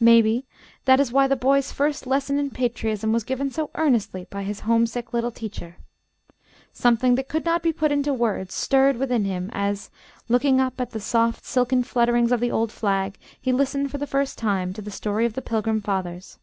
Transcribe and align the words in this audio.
Maybe 0.00 0.44
that 0.84 1.00
is 1.00 1.12
why 1.12 1.26
the 1.26 1.34
boy's 1.34 1.72
first 1.72 2.06
lesson 2.06 2.38
in 2.38 2.50
patriotism 2.50 3.10
was 3.10 3.24
given 3.24 3.50
so 3.50 3.70
earnestly 3.74 4.26
by 4.28 4.42
his 4.42 4.60
homesick 4.68 5.14
little 5.14 5.30
teacher. 5.30 5.78
Something 6.74 7.14
that 7.14 7.28
could 7.30 7.46
not 7.46 7.62
be 7.62 7.72
put 7.72 7.90
into 7.90 8.12
words 8.12 8.52
stirred 8.52 8.98
within 8.98 9.24
him, 9.24 9.48
as, 9.54 9.88
looking 10.28 10.60
up 10.60 10.78
at 10.78 10.90
the 10.90 11.00
soft 11.00 11.46
silken 11.46 11.84
flutterings 11.84 12.32
of 12.32 12.40
the 12.40 12.50
old 12.50 12.70
flag, 12.70 13.16
he 13.40 13.50
listened 13.50 13.90
for 13.90 13.96
the 13.96 14.06
first 14.06 14.36
time 14.36 14.74
to 14.74 14.82
the 14.82 14.90
story 14.90 15.24
of 15.24 15.32
the 15.32 15.40
Pilgrim 15.40 15.80
Fathers. 15.80 16.38